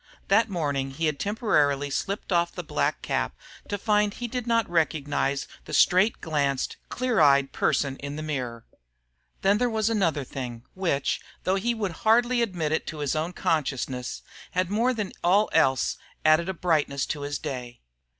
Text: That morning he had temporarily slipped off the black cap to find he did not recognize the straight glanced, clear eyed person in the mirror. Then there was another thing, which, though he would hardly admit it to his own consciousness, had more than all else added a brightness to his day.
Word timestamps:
That 0.29 0.49
morning 0.49 0.89
he 0.89 1.05
had 1.05 1.19
temporarily 1.19 1.91
slipped 1.91 2.31
off 2.33 2.55
the 2.55 2.63
black 2.63 3.03
cap 3.03 3.35
to 3.69 3.77
find 3.77 4.11
he 4.11 4.27
did 4.27 4.47
not 4.47 4.67
recognize 4.67 5.47
the 5.65 5.73
straight 5.75 6.21
glanced, 6.21 6.77
clear 6.89 7.19
eyed 7.21 7.51
person 7.51 7.97
in 7.97 8.15
the 8.15 8.23
mirror. 8.23 8.65
Then 9.43 9.59
there 9.59 9.69
was 9.69 9.91
another 9.91 10.23
thing, 10.23 10.63
which, 10.73 11.21
though 11.43 11.53
he 11.53 11.75
would 11.75 11.91
hardly 12.01 12.41
admit 12.41 12.71
it 12.71 12.87
to 12.87 12.97
his 12.97 13.15
own 13.15 13.33
consciousness, 13.33 14.23
had 14.53 14.71
more 14.71 14.91
than 14.91 15.11
all 15.23 15.49
else 15.53 15.97
added 16.25 16.49
a 16.49 16.53
brightness 16.55 17.05
to 17.05 17.21
his 17.21 17.37
day. 17.37 17.79